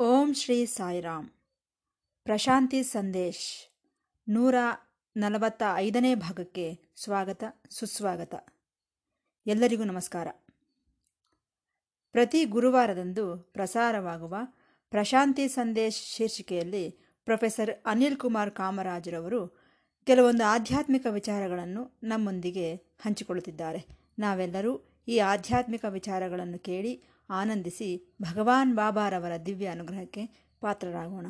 ಓಂ 0.00 0.34
ಶ್ರೀ 0.34 0.66
ಸಾಯಿರಾಮ್. 0.66 1.28
ಪ್ರಶಾಂತಿ 2.24 2.82
ಸಂದೇಶ್, 2.82 3.68
ನೂರ 4.28 4.54
ನಲವತ್ತ 5.16 5.62
ಐದನೇ 5.74 6.14
ಭಾಗಕ್ಕೆ 6.14 6.78
ಸ್ವಾಗತ, 6.96 7.44
ಸುಸ್ವಾಗತ. 7.70 8.34
ಎಲ್ಲರಿಗೂ 9.46 9.84
ನಮಸ್ಕಾರ. 9.84 10.28
ಪ್ರತಿ 12.12 12.44
ಗುರುವಾರದಂದು 12.44 13.38
ಪ್ರಸಾರವಾಗುವ 13.52 14.36
ಪ್ರಶಾಂತಿ 14.90 15.48
ಸಂದೇಶ್ 15.48 16.16
ಶೀರ್ಷಿಕೆಯಲ್ಲಿ 16.16 16.90
ಪ್ರೊಫೆಸರ್ 17.24 17.70
ಅನಿಲ್ 17.86 18.16
ಕುಮಾರ್ 18.16 18.50
ಕಾಮರಾಜರವರು 18.50 19.58
ಕೆಲವೊಂದು 20.06 20.44
ಆಧ್ಯಾತ್ಮಿಕ 20.44 21.06
ವಿಚಾರಗಳನ್ನು 21.10 21.98
ನಮ್ಮೊಂದಿಗೆ 22.02 22.74
ಹಂಚಿಕೊಳ್ಳುತ್ತಿದ್ದಾರೆ. 22.74 23.86
ನಾವೆಲ್ಲರೂ 24.18 25.02
ಈ 25.08 25.18
ಆಧ್ಯಾತ್ಮಿಕ 25.18 25.84
ವಿಚಾರಗಳನ್ನು 25.84 26.58
ಕೇಳಿ 26.58 27.13
ಆನಂದಿಸಿ 27.30 28.16
ಭಗವಾನ್ 28.22 28.76
ಬಾಬಾರವರ 28.76 29.36
ದಿವ್ಯ 29.36 29.66
ಅನುಗ್ರಹಕ್ಕೆ 29.66 30.26
ಪಾತ್ರರಾಗೋಣ. 30.60 31.26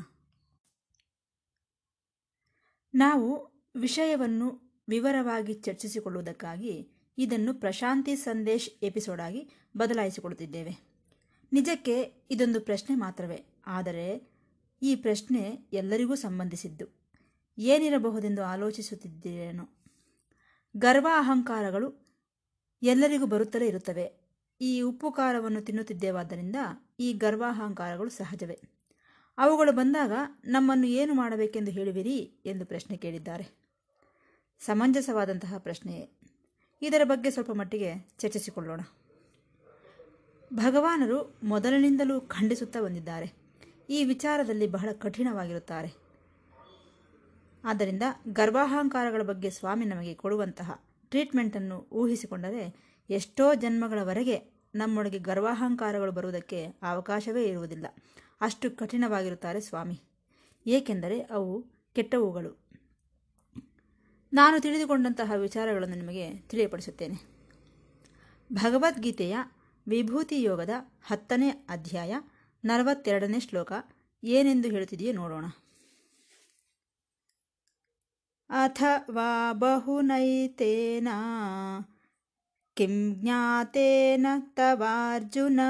ನಾವು 2.94 3.54
ವಿಷಯವನ್ನು 3.76 4.76
ವಿವರವಾಗಿ 4.88 5.54
ಚರ್ಚಿಸಿಕೊಳ್ಳುವುದಕ್ಕಾಗಿ 5.54 6.88
ಇದನ್ನು 7.18 7.54
ಪ್ರಶಾಂತಿ 7.54 8.16
ಸಂದೇಶ್ 8.16 8.70
ಎಪಿಸೋಡ್ 8.84 9.20
ಆಗಿ 9.20 9.50
ಬದಲಾಯಿಸಿಕೊಳ್ಳುತ್ತಿದ್ದೇವೆ. 9.76 10.94
ನಿಜಕ್ಕೆ 11.52 12.26
ಇದೊಂದು 12.30 12.60
ಪ್ರಶ್ನೆ 12.60 12.96
ಮಾತ್ರವೇ, 12.96 13.46
ಆದರೆ 13.66 14.34
ಈ 14.82 14.96
ಪ್ರಶ್ನೆ 14.96 15.68
ಎಲ್ಲರಿಗೂ 15.72 16.14
ಸಂಬಂಧಿಸಿದ್ದು. 16.14 17.04
ಏನಿರಬಹುದೆಂದು 17.58 18.42
ಆಲೋಚಿಸುತ್ತಿದ್ದೇನೋ. 18.42 19.68
ಗರ್ವ 20.76 21.08
ಅಹಂಕಾರಗಳು 21.16 22.06
ಎಲ್ಲರಿಗೂ 22.82 23.26
ಬರುತ್ತಲೇ 23.26 23.66
ಇರುತ್ತವೆ. 23.66 24.23
ಈ 24.60 24.80
ಉಪ್ಪು 24.80 25.12
ಖಾರವನ್ನು 25.12 25.60
ತಿನ್ನುತ್ತಿದ್ದೇವಾದ್ದರಿಂದ 25.60 26.56
ಈ 27.00 27.12
ಗರ್ವಾಹಂಕಾರಗಳು 27.12 28.10
ಸಹಜವೇ. 28.10 28.60
ಅವುಗಳು 29.38 29.72
ಬಂದಾಗ 29.72 30.12
ನಮ್ಮನ್ನು 30.44 30.86
ಏನು 30.86 31.14
ಮಾಡಬೇಕೆಂದು 31.14 31.70
ಹೇಳುವಿರಿ 31.70 32.42
ಎಂದು 32.46 32.66
ಪ್ರಶ್ನೆ 32.66 32.96
ಕೇಳಿದ್ದಾರೆ. 32.96 33.64
ಸಮಂಜಸವಾದಂತಹ 34.60 35.58
ಪ್ರಶ್ನೆಯೇ. 35.58 36.10
ಇದರ 36.82 37.00
ಬಗ್ಗೆ 37.04 37.30
ಸ್ವಲ್ಪ 37.30 37.50
ಮಟ್ಟಿಗೆ 37.50 37.94
ಚರ್ಚಿಸಿಕೊಳ್ಳೋಣ. 38.18 38.80
ಭಗವಾನರು 40.54 41.38
ಮೊದಲಿನಿಂದಲೂ 41.42 42.20
ಖಂಡಿಸುತ್ತಾ 42.20 42.80
ಬಂದಿದ್ದಾರೆ. 42.80 43.32
ಈ 43.90 44.04
ವಿಚಾರದಲ್ಲಿ 44.04 44.66
ಬಹಳ 44.66 44.88
ಕಠಿಣವಾಗಿರುತ್ತಾರೆ. 44.92 46.04
ಆದ್ದರಿಂದ 47.64 48.02
ಗರ್ವಾಹಂಕಾರಗಳ 48.32 49.22
ಬಗ್ಗೆ 49.22 49.50
ಸ್ವಾಮಿ 49.50 49.84
ನಮಗೆ 49.84 50.14
ಕೊಡುವಂತಹ 50.14 50.84
ಟ್ರೀಟ್ಮೆಂಟನ್ನು 51.08 51.88
ಊಹಿಸಿಕೊಂಡರೆ 51.92 52.93
ಎಷ್ಟೋ 53.10 53.54
ಜನ್ಮಗಳವರೆಗೆ 53.54 54.54
ನಮ್ಮೊಳಗೆ 54.74 55.18
ಗರ್ವಾಹಂಕಾರಗಳು 55.18 56.12
ಬರುವುದಕ್ಕೆ 56.12 56.66
ಅವಕಾಶವೇ 56.66 57.44
ಇರುವುದಿಲ್ಲ. 57.44 57.86
ಅಷ್ಟು 58.40 58.70
ಕಠಿಣವಾಗಿರುತ್ತಾರೆ 58.70 59.60
ಸ್ವಾಮಿ. 59.60 60.02
ಏಕೆಂದರೆ 60.66 61.20
ಅವು 61.20 61.62
ಕೆಟ್ಟವುಗಳು. 61.94 62.64
ನಾನು 64.32 64.60
ತಿಳಿದುಕೊಂಡಂತಹ 64.60 65.32
ವಿಚಾರಗಳನ್ನು 65.36 65.96
ನಿಮಗೆ 65.96 66.38
ತಿಳಿಯಪಡಿಸುತ್ತೇನೆ. 66.38 67.34
ಭಗವದ್ಗೀತೆಯ 68.52 69.36
ವಿಭೂತಿ 69.88 70.42
ಯೋಗದ 70.42 70.70
ಹತ್ತನೇ 71.06 71.50
ಅಧ್ಯಾಯ 71.50 72.14
ನಲವತ್ತೆರಡನೇ 72.64 73.40
ಶ್ಲೋಕ 73.40 73.72
ಏನೆಂದು 74.24 74.68
ಹೇಳುತ್ತಿದೆಯೋ 74.68 75.12
ನೋಡೋಣ. 75.12 75.44
ಅಥವಾ 78.48 79.52
ಬಹುನೈತೇನ 79.52 81.08
ಕಿಂ 82.74 83.14
ಜ್ಞಾತೇನ 83.14 84.26
ತವಾರ್ಜುನ 84.38 85.60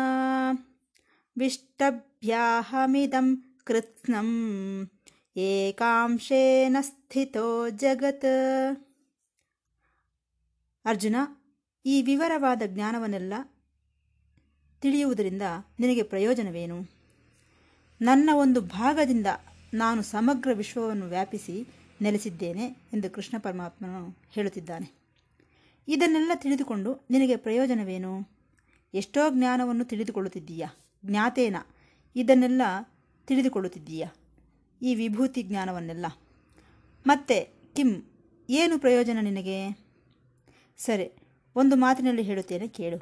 ವಿಷ್ಟಭ್ಯಾಹಮಿದಂ 1.39 3.59
ಕೃತ್ನಂ 3.65 4.27
ಏಕಾಂಶೇನ 5.37 6.77
ಸ್ಥಿತೋ 6.81 7.69
ಜಗತ್ 7.69 8.77
ಅರ್ಜುನ 10.85 11.17
ಈ 11.87 12.03
ವಿವರವಾದ 12.03 12.63
ಜ್ಞಾನವನ್ನೆಲ್ಲ 12.67 13.35
ತಿಳಿಯುವುದರಿಂದ 14.83 15.43
ನಿನಗೆ 15.81 16.03
ಪ್ರಯೋಜನವೇನು? 16.03 16.89
ನನ್ನ 18.01 18.31
ಒಂದು 18.35 18.61
ಭಾಗದಿಂದ 18.61 19.27
ನಾನು 19.75 20.03
ಸಮಗ್ರ 20.03 20.53
ವಿಶ್ವವನ್ನು 20.53 21.07
ವ್ಯಾಪಿಸಿ 21.07 21.69
ನೆಲೆಸಿದ್ದೇನೆ 22.03 22.67
ಎಂದು 22.67 23.11
ಕೃಷ್ಣ 23.11 23.39
ಪರಮಾತ್ಮನು 23.39 24.19
ಹೇಳುತ್ತಿದ್ದಾನೆ. 24.31 25.04
ಇದನ್ನೆಲ್ಲ 25.89 26.33
ತಿಳಿದುಕೊಂಡು 26.35 27.07
ನಿನಗೆ 27.11 27.37
ಪ್ರಯೋಜನವೇನು? 27.37 28.29
ಎಷ್ಟೋ 28.95 29.21
ಜ್ಞಾನವನ್ನು 29.31 29.85
ತಿಳಿದುಕೊಳ್ಳುತ್ತಿದ್ದೀಯಾ? 29.85 30.69
ಜ್ಞಾತೇನ. 31.05 31.57
ಇದನ್ನೆಲ್ಲ 32.17 32.63
ತಿಳಿದುಕೊಳ್ಳುತ್ತಿದ್ದೀಯಾ? 33.27 34.09
ಈ 34.83 34.95
ವಿಭೂತಿ 34.95 35.43
ಜ್ಞಾನವನ್ನೆಲ್ಲ. 35.43 36.07
ಮತ್ತೆ 37.07 37.49
ಕಿಂ 37.77 38.11
ಏನು 38.51 38.79
ಪ್ರಯೋಜನ 38.79 39.19
ನಿನಗೆ? 39.21 39.85
ಸರಿ, 40.77 41.11
ಒಂದು 41.57 41.77
ಮಾತಿನಲ್ಲಿ 41.77 42.23
ಹೇಳುತ್ತೇನೆ, 42.23 42.69
ಕೇಳು. 42.69 42.99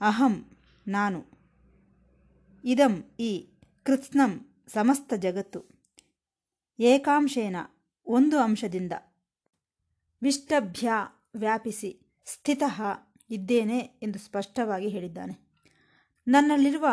ಅಹಂ, 0.00 0.50
ನಾನು. 0.88 1.24
ಇದಂ, 2.64 3.04
ಈ, 3.20 3.46
ಕೃತ್ಸ್ನಂ, 3.82 4.48
ಸಮಸ್ತ 4.68 5.14
ಜಗತ್ತು. 5.14 5.64
ಏಕಾಂಶೇನ, 6.80 7.56
ಒಂದು 8.06 8.38
ಅಂಶದಿಂದ. 8.38 8.92
ವಿಷ್ಟಭ್ಯ. 10.22 10.90
ವ್ಯಾಪಿಸಿ 11.38 12.00
ಸ್ಥಿತಃ 12.24 12.82
ಇದ್ದೇನೆ 13.30 13.78
ಎಂದು 13.78 14.18
ಸ್ಪಷ್ಟವಾಗಿ 14.18 14.88
ಹೇಳಿದ್ದಾನೆ. 14.88 15.48
ನನ್ನಲ್ಲಿರುವ 16.28 16.86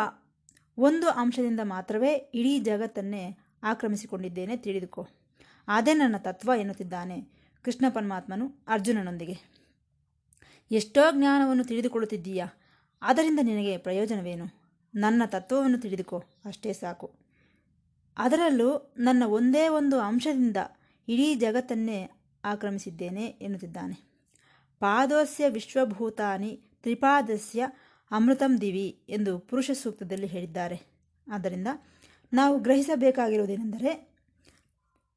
ಒಂದು 0.78 1.08
ಅಂಶದಿಂದ 1.08 1.60
ಮಾತ್ರವೇ 1.62 2.12
ಇಡೀ 2.12 2.58
ಜಗತ್ತನ್ನೇ 2.58 3.38
ಆಕ್ರಮಿಸಿಕೊಂಡಿದ್ದೇನೆ 3.62 4.56
ತಿಳಿದುಕೋ. 4.56 5.08
ಅದೇ 5.68 5.94
ನನ್ನ 5.94 6.16
ತತ್ವ 6.16 6.52
ಎನ್ನುತ್ತಿದ್ದಾನೆ 6.58 7.22
ಕೃಷ್ಣ 7.62 7.84
ಪರಮಾತ್ಮನು 7.88 8.64
ಅರ್ಜುನನೊಂದಿಗೆ. 8.68 9.38
ಎಷ್ಟೋ 10.70 11.00
ಜ್ಞಾನವನ್ನು 11.12 11.64
ತಿಳಿದುಕೊಳ್ಳುತ್ತಿದ್ದೀಯಾ? 11.64 12.46
ಅದರಿಂದ 13.02 13.38
ನಿನಗೆ 13.42 13.78
ಪ್ರಯೋಜನವೇನು? 13.78 14.46
ನನ್ನ 14.94 15.22
ತತ್ವವನ್ನು 15.26 15.78
ತಿಳಿದುಕೋ. 15.78 16.24
ಅಷ್ಟೇ 16.44 16.72
ಸಾಕು. 16.72 17.14
ಅದರಲ್ಲೂ 18.16 18.94
ನನ್ನ 18.98 19.22
ಒಂದೇ 19.26 19.68
ಒಂದು 19.68 20.00
ಅಂಶದಿಂದ 20.00 20.56
ಇಡೀ 21.08 21.34
ಜಗತ್ತನ್ನೇ 21.34 22.10
ಆಕ್ರಮಿಸಿದ್ದೇನೆ 22.44 23.26
ಎನ್ನುತ್ತಿದ್ದಾನೆ. 23.26 24.05
ಪಾದೋಸ್ಯ 24.78 25.48
ವಿಶ್ವಭೂತಾನಿ 25.48 26.60
ತ್ರಿಪಾದಸ್ಯ 26.82 27.68
ಅಮೃತಂ 28.10 28.60
ದಿವಿ 28.60 29.02
ಎಂದು 29.08 29.38
ಪುರುಷ 29.38 29.70
ಸೂಕ್ತದಲ್ಲಿ 29.70 30.26
ಹೇಳಿದ್ದಾರೆ. 30.26 30.82
ಆದ್ದರಿಂದ 31.32 31.66
ನಾವು 32.32 32.58
ಗ್ರಹಿಸಬೇಕಾಗಿರುವುದೇನೆಂದರೆ, 32.58 34.16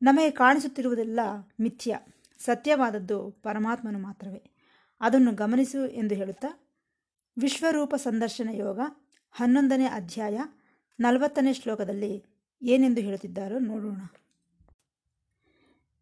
ನಮಗೆ 0.02 0.32
ಕಾಣಿಸುತ್ತಿರುವುದೆಲ್ಲ 0.32 1.20
ಮಿಥ್ಯ, 1.60 2.00
ಸತ್ಯವಾದದ್ದು 2.40 3.32
ಪರಮಾತ್ಮನು 3.32 4.00
ಮಾತ್ರವೇ. 4.00 4.52
ಅದನ್ನು 5.02 5.34
ಗಮನಿಸು 5.34 5.88
ಎಂದು 5.88 6.16
ಹೇಳುತ್ತಾ, 6.16 6.68
ವಿಶ್ವರೂಪ 7.40 7.96
ಸಂದರ್ಶನ 7.96 8.50
ಯೋಗ 8.52 8.80
ಹನ್ನೊಂದನೇ 9.32 9.86
ಅಧ್ಯಾಯ 9.86 10.40
ನಲವತ್ತನೇ 11.00 11.54
ಶ್ಲೋಕದಲ್ಲಿ 11.54 12.24
ಏನೆಂದು 12.62 13.02
ಹೇಳುತ್ತಿದ್ದಾರೋ 13.02 13.60
ನೋಡೋಣ. 13.60 14.02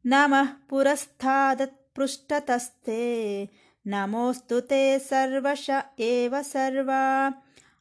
ನಮಃ 0.05 0.67
ಪುರಸ್ಥಾದತ್ 0.69 1.76
ಪೃಷ್ಠತಸ್ಥೆ. 1.97 3.45
ನಮೋಸ್ತು 3.85 4.61
ತೇ 4.61 4.99
ಸರ್ವಶ 4.99 5.69
ಏವ 5.99 6.35
ಸರ್ವ. 6.41 6.91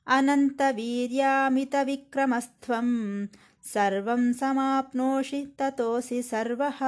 ಅನಂತ 0.06 0.62
ವೀರ್ಯಾಮಿತ 0.71 1.75
ವಿಕ್ರಮಸ್ತ್ವಂ. 1.82 3.31
ಸರ್ವಂ 3.62 4.32
ಸಮಾಪ್ನೋಷಿ 4.32 5.47
ತತೋಸಿ 5.47 6.22
ಸರ್ವಃ. 6.22 6.82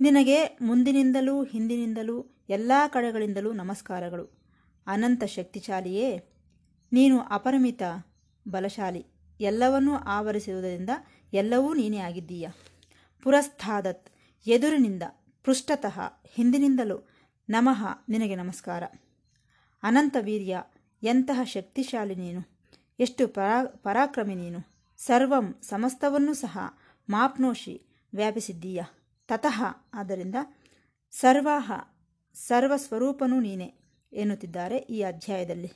ನಿನಗೆ 0.00 0.44
ಮುಂದಿನಿಂದಲೂ 0.44 1.44
ಹಿಂದಿನಿಂದಲೂ 1.44 2.44
ಎಲ್ಲ 2.48 2.72
ಕಡೆಗಳಿಂದಲೂ 2.86 3.52
ನಮಸ್ಕಾರಗಳು. 3.52 4.42
ಅನಂತ 4.86 5.24
ಶಕ್ತಿಶಾಲಿಯೇ, 5.24 6.24
ನೀನು 6.92 7.20
ಅಪರಿಮಿತ, 7.20 7.82
ಬಲಶಾಲಿ, 8.48 9.06
ಎಲ್ಲವನ್ನೂ 9.40 9.94
ಆವರಿಸುವುದರಿಂದ 9.94 10.90
ಎಲ್ಲವೂ 11.32 11.74
ನೀನೇ 11.74 11.96
ಆಗಿದ್ದೀಯ. 11.96 12.48
ಪುರಸ್ಥಾದತ್ 13.22 14.15
ಎದುರಿನಿಂದ, 14.46 15.02
ಪೃಷ್ಠತಃ, 15.44 16.00
ಹಿಂದಿನಿಂದಲೂ 16.34 17.08
ನಮಃ 17.48 17.86
ನಿನಗೆ 18.08 18.34
ನಮಸ್ಕಾರ. 18.34 18.82
ಅನಂತ 19.82 20.16
ವೀರ್ಯ, 20.20 20.62
ಎಂತಹ 21.02 21.40
ಶಕ್ತಿಶಾಲಿ 21.44 22.14
ನೀನು. 22.14 22.58
ಎಷ್ಟು 23.00 23.28
ಪರಾ, 23.28 23.64
ಪರಾಕ್ರಮಿ 23.64 24.34
ನೀನು. 24.34 24.58
ಸರ್ವಂ 24.98 25.54
ಸಮಸ್ತವನ್ನು 25.62 26.34
ಸಹ 26.34 26.58
ಮಾಪ್ನೋಷಿ 27.10 27.82
ವ್ಯಾಪಿಸಿದ್ದೀಯ. 28.14 28.82
ತತಃ 29.28 29.64
ಆದ್ದರಿಂದ 29.94 30.34
ಸರ್ವಾಹ, 31.10 31.72
ಸರ್ವಸ್ವರೂಪನೂ 32.34 33.40
ನೀನೆ 33.40 33.74
ಎನ್ನುತ್ತಿದ್ದಾರೆ 34.12 34.76
ಈ 34.76 35.02
ಅಧ್ಯಾಯದಲ್ಲಿ. 35.02 35.72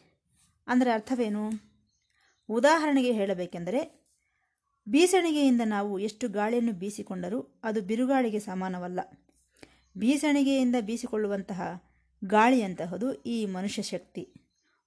ಅಂದರೆ 0.66 0.92
ಅರ್ಥವೇನು? 0.92 1.50
ಉದಾಹರಣೆಗೆ 2.48 3.12
ಹೇಳಬೇಕೆಂದರೆ 3.12 3.99
ಬೀಸಣಿಗೆಯಿಂದ 4.90 5.60
ನಾವು 5.64 5.98
ಎಷ್ಟು 5.98 6.28
ಗಾಳಿಯನ್ನು 6.28 6.72
ಬೀಸಿಕೊಂಡರೂ 6.72 7.60
ಅದು 7.64 7.80
ಬಿರುಗಾಳಿಗೆ 7.80 8.38
ಸಮಾನವಲ್ಲ. 8.38 9.00
ಬೀಸಣಿಗೆಯಿಂದ 9.96 10.76
ಬೀಸಿಕೊಳ್ಳುವಂತಹ 10.80 11.84
ಗಾಳಿಯಂತಹದು 12.24 13.14
ಈ 13.14 13.46
ಮನುಷ್ಯ 13.46 13.82
ಶಕ್ತಿ. 13.82 14.34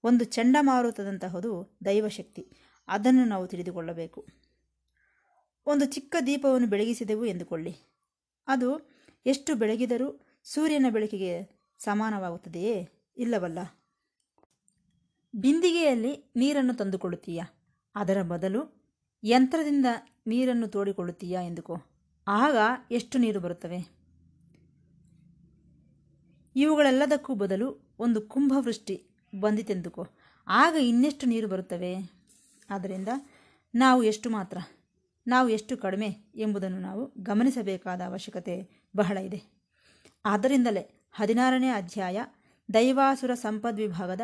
ಒಂದು 0.03 0.25
ಚಂಡಮಾರುತದಂತಹದು 0.25 1.77
ದೈವಶಕ್ತಿ 1.85 2.47
ಅದನ್ನು 2.87 3.25
ನಾವು 3.25 3.47
ತಿಳಿದುಕೊಳ್ಳಬೇಕು. 3.47 4.27
ಒಂದು 5.65 5.85
ಚಿಕ್ಕ 5.85 6.15
ದೀಪವನ್ನು 6.25 6.67
ಬೆಳಗಿಸಿದೆವು 6.67 7.25
ಎಂದುಕೊಳ್ಳಿ. 7.25 7.75
ಅದು 8.47 8.91
ಎಷ್ಟು 9.25 9.55
ಬೆಳಗಿದರೂ 9.55 10.25
ಸೂರ್ಯನ 10.43 10.85
ಬೆಳಕಿಗೆ 10.89 11.63
ಸಮಾನವಾಗುತ್ತದೆಯೇ? 11.79 12.89
ಇಲ್ಲವಲ್ಲ. 13.17 13.59
ಬಿಂದಿಗೆಯಲ್ಲಿ 15.35 16.33
ನೀರನ್ನು 16.35 16.73
ತಂದುಕೊಳ್ಳುತ್ತೀಯಾ? 16.73 17.45
ಅದರ 17.95 18.21
ಬದಲು 18.21 18.82
ಯಂತ್ರದಿಂದ 19.23 19.85
ನೀರನ್ನು 20.27 20.67
ತೋಡಿಕೊಳ್ಳುತ್ತೀಯಾ 20.67 21.41
ಎಂದುಕೋ. 21.41 21.75
ಆಗ 22.27 22.57
ಎಷ್ಟು 22.91 23.17
ನೀರು 23.17 23.39
ಬರುತ್ತವೆ? 23.39 23.79
ಇವುಗಳೆಲ್ಲದಕ್ಕೂ 26.55 27.35
ಬದಲು 27.35 27.95
ಒಂದು 27.99 28.21
ಕುಂಭವೃಷ್ಟಿ 28.21 28.95
ಬಂದಿತೆಂದುಕೋ. 29.39 30.07
ಆಗ 30.47 30.75
ಇನ್ನೆಷ್ಟು 30.75 31.27
ನೀರು 31.27 31.47
ಬರುತ್ತವೆ? 31.47 32.11
ಆದ್ದರಿಂದ 32.69 33.07
ನಾವು 33.75 34.03
ಎಷ್ಟು 34.03 34.29
ಮಾತ್ರ, 34.29 34.57
ನಾವು 35.27 35.49
ಎಷ್ಟು 35.49 35.77
ಕಡಿಮೆ 35.77 36.07
ಎಂಬುದನ್ನು 36.35 36.79
ನಾವು 36.79 37.13
ಗಮನಿಸಬೇಕಾದ 37.23 38.01
ಅವಶ್ಯಕತೆ 38.01 38.85
ಬಹಳ 38.95 39.17
ಇದೆ. 39.17 39.41
ಆದ್ದರಿಂದಲೇ 40.25 41.09
ಹದಿನಾರನೇ 41.13 41.69
ಅಧ್ಯಾಯ 41.69 42.19
ದೈವಾಸುರ 42.73 43.33
ಸಂಪದ್ವಿಭಾಗದ 43.33 44.21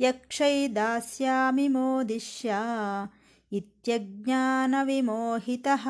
ಯಕ್ಷೈ 0.00 0.68
ದಾಸ್ಯಾಮಿ 0.68 1.68
ಮೋದಿಷ್ಯ 1.68 2.54
ಇತ್ಯಜ್ಞಾನ 3.52 4.74
ವಿಮೋಹಿತಃ 4.82 5.88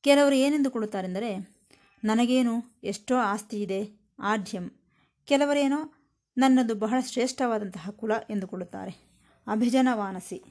ಕೆಲವರು 0.00 0.34
ಏನೆಂದುಕೊಳ್ಳುತ್ತಾರೆಂದರೆ, 0.34 1.58
ನನಗೇನು 2.04 2.80
ಎಷ್ಟೋ 2.84 3.16
ಆಸ್ತಿ 3.16 3.62
ಇದೆ 3.62 4.10
ಆಢ್ಯಂ 4.22 4.72
ಕೆಲವರೇನೋ 5.24 5.94
ನನ್ನದು 6.38 6.74
ಬಹಳ 6.74 7.00
ಶ್ರೇಷ್ಠವಾದಂತಹ 7.00 7.90
ಕುಲ 7.90 8.12
ಎಂದುಕೊಳ್ಳುತ್ತಾರೆ. 8.30 8.92
ಅಭಿಜನವಾನಸಿ, 9.46 10.44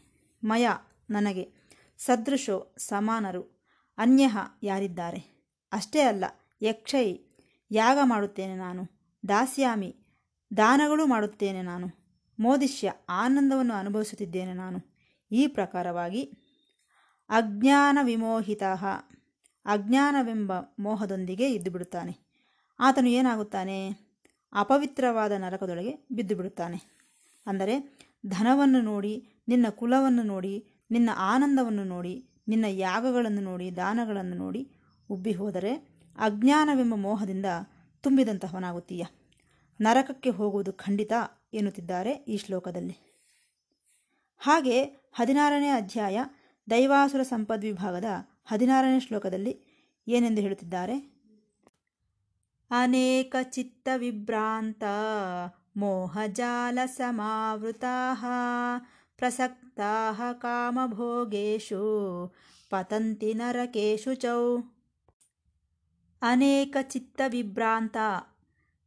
ಮಯ 0.44 0.68
ನನಗೆ. 1.10 1.52
ಸದೃಶೋ 1.98 2.76
ಸಮಾನರು. 2.78 3.57
ಅನ್ಯಃ 3.98 4.38
ಯಾರಿದ್ದಾರೆ? 4.64 5.48
ಅಷ್ಟೇ 5.72 6.02
ಅಲ್ಲ 6.02 6.26
ಯಕ್ಷೈ 6.62 7.18
ಯಾಗ 7.72 7.98
ಮಾಡುತ್ತೇನೆ 8.04 8.56
ನಾನು, 8.56 8.84
ದಾಸ್ಯಾಮಿ, 9.30 9.96
ದಾನಗಳು 10.58 11.06
ಮಾಡುತ್ತೇನೆ 11.06 11.62
ನಾನು, 11.62 11.88
ಮೋದಿಷ್ಯ 12.40 12.94
ಆನಂದವನ್ನು 13.10 13.74
ಅನುಭವಿಸುತ್ತಿದ್ದೇನೆ 13.74 14.54
ನಾನು. 14.54 14.98
ಈ 15.32 15.48
ಪ್ರಕಾರವಾಗಿ 15.48 16.32
ಅಜ್ಞಾನ 17.30 17.98
ವಿಮೋಹಿತ 18.02 18.64
ಅಜ್ಞಾನವೆಂಬ 19.66 20.54
ಮೋಹದೊಂದಿಗೆ 20.80 21.54
ಇದ್ದು 21.54 21.72
ಬಿಡುತ್ತಾನೆ 21.72 22.28
ಆತನು 22.80 23.10
ಏನಾಗುತ್ತಾನೆ? 23.10 24.08
ಅಪವಿತ್ರವಾದ 24.54 25.32
ನರಕದೊಳಗೆ 25.32 26.08
ಬಿದ್ದು 26.12 26.36
ಬಿಡುತ್ತಾನೆ 26.36 26.98
ಅಂದರೆ 27.46 28.04
ಧನವನ್ನು 28.26 28.82
ನೋಡಿ, 28.82 29.44
ನಿನ್ನ 29.48 29.70
ಕುಲವನ್ನು 29.70 30.24
ನೋಡಿ, 30.24 30.84
ನಿನ್ನ 30.92 31.10
ಆನಂದವನ್ನು 31.16 31.84
ನೋಡಿ 31.84 32.27
ನಿನ್ನ 32.48 32.66
ಯಾಗಗಳನ್ನು 32.70 33.42
ನೋಡಿ, 33.42 33.76
ದಾನಗಳನ್ನು 33.76 34.36
ನೋಡಿ 34.36 34.72
ಉಬ್ಬಿ 35.10 35.32
ಹೋದರೆ 35.32 35.74
ಅಜ್ಞಾನವೆಂಬ 36.18 36.96
ಮೋಹದಿಂದ 36.96 37.46
ತುಂಬಿದಂತಹವನಾಗುತ್ತೀಯ. 38.02 39.06
ನರಕಕ್ಕೆ 39.82 40.30
ಹೋಗುವುದು 40.30 40.74
ಖಂಡಿತ 40.74 41.14
ಎನ್ನುತ್ತಿದ್ದಾರೆ 41.54 42.12
ಈ 42.12 42.38
ಶ್ಲೋಕದಲ್ಲಿ. 42.38 42.98
ಹಾಗೆ 44.40 44.84
ಹದಿನಾರನೇ 45.14 45.70
ಅಧ್ಯಾಯ 45.70 46.20
ದೈವಾಸುರ 46.70 47.22
ಸಂಪದ್ವಿಭಾಗದ 47.22 48.06
ಹದಿನಾರನೇ 48.46 49.00
ಶ್ಲೋಕದಲ್ಲಿ 49.00 49.54
ಏನೆಂದು 50.08 50.42
ಹೇಳುತ್ತಿದ್ದಾರೆ? 50.42 51.18
ಅನೇಕ 52.72 53.36
ಚಿತ್ತ 53.44 53.90
ವಿಭ್ರಾಂತ 53.98 54.84
ಮೋಹಜಾಲ 55.78 56.80
ಸಮಾವೃತಾ 56.86 58.20
ಪ್ರಸಕ್ತಾ 59.18 60.34
ಕಾಮಭೋಗೇಶು 60.34 61.84
ಪತಂತಿ 62.70 63.34
ನರಕೇಶು 63.34 64.14
ಚೌ 64.14 64.58
ಅನೇಕ 66.22 66.78
ಚಿತ್ತ 66.82 67.22
ವಿಭ್ರಾಂತ 67.28 67.98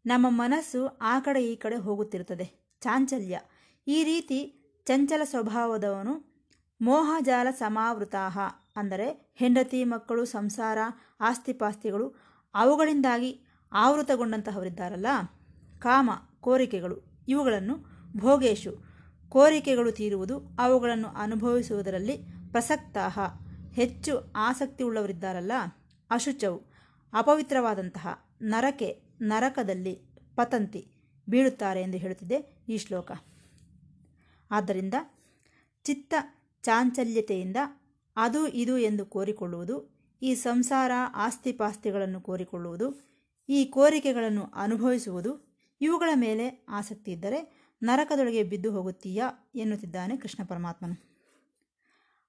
ನಮ್ಮ 0.06 0.26
ಮನಸ್ಸು 0.28 0.86
ಆ 0.86 1.20
ಕಡೆ 1.20 1.46
ಈ 1.46 1.56
ಕಡೆ 1.56 1.76
ಹೋಗುತ್ತಿರುತ್ತದೆ. 1.76 2.78
ಚಾಂಚಲ್ಯ. 2.80 3.40
ಈ 3.86 4.04
ರೀತಿ 4.04 4.38
ಚಂಚಲ 4.84 5.22
ಸ್ವಭಾವದವನು 5.24 6.44
ಮೋಹಜಾಲ 6.80 7.46
ಸಮಾವೃತಾಹ. 7.50 8.38
ಅಂದರೆ 8.76 9.32
ಹೆಂಡತಿ, 9.34 9.84
ಮಕ್ಕಳು, 9.84 10.24
ಸಂಸಾರ, 10.24 10.78
ಆಸ್ತಿಪಾಸ್ತಿಗಳು 11.20 12.14
ಅವುಗಳಿಂದಾಗಿ 12.54 13.40
ಆವೃತಗೊಂಡಂತಹವರಿದ್ದಾರಲ್ಲ. 13.72 15.06
ಕಾಮ, 15.78 16.10
ಕೋರಿಕೆಗಳು. 16.40 17.24
ಇವುಗಳನ್ನು 17.28 17.76
ಭೋಗೇಶು 18.16 18.89
ಕೋರಿಕೆಗಳು 19.30 19.92
ತೀರುವುದು 19.92 20.56
ಅವುಗಳನ್ನು 20.58 21.08
ಅನುಭವಿಸುವುದರಲ್ಲಿ 21.08 22.16
ಪ್ರಸಕ್ತಾಹ. 22.50 23.18
ಹೆಚ್ಚು 23.72 24.32
ಆಸಕ್ತಿ 24.36 24.84
ಉಳ್ಳವರಿದ್ದಾರಲ್ಲ 24.84 25.52
ಅಶುಚವು 26.10 26.62
ಅಪವಿತ್ರವಾದಂತಹ. 27.12 28.08
ನರಕೆ, 28.42 29.02
ನರಕದಲ್ಲಿ 29.22 29.94
ಪತಂತಿ 30.36 30.92
ಬೀಳುತ್ತಾರೆ 31.28 31.82
ಎಂದು 31.82 31.98
ಹೇಳುತ್ತಿದೆ 31.98 32.64
ಈ 32.68 32.78
ಶ್ಲೋಕ. 32.78 33.12
ಆದ್ದರಿಂದ 34.50 34.94
ಚಿತ್ತ 35.84 36.14
ಚಾಂಚಲ್ಯತೆಯಿಂದ 36.62 37.56
ಅದು 38.16 38.48
ಇದು 38.48 38.78
ಎಂದು 38.78 39.06
ಕೋರಿಕೊಳ್ಳುವುದು, 39.06 40.00
ಈ 40.22 40.34
ಸಂಸಾರ 40.34 40.92
ಆಸ್ತಿಪಾಸ್ತಿಗಳನ್ನು 41.14 42.20
ಕೋರಿಕೊಳ್ಳುವುದು, 42.20 43.10
ಈ 43.48 43.64
ಕೋರಿಕೆಗಳನ್ನು 43.64 44.44
ಅನುಭವಿಸುವುದು, 44.54 45.50
ಇವುಗಳ 45.80 46.10
ಮೇಲೆ 46.14 46.66
ಆಸಕ್ತಿ 46.68 47.12
ಇದ್ದರೆ 47.12 47.59
ನರಕದೊಳಗೆ 47.82 48.42
ಬಿದ್ದು 48.42 48.72
ಹೋಗುತ್ತೀಯಾ 48.72 49.30
ಎನ್ನುತ್ತಿದ್ದಾನೆ 49.54 50.16
ಕೃಷ್ಣ 50.16 50.44
ಪರಮಾತ್ಮನು. 50.44 51.10